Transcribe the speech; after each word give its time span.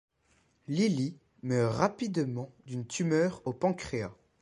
Li 0.67 0.89
Li 0.89 1.19
meurt 1.43 1.75
rapidement, 1.75 2.49
d'une 2.65 2.87
tumeur 2.87 3.43
au 3.45 3.53
pancréas. 3.53 4.11